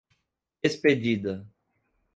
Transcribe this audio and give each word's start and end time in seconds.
Expedida 0.63 1.45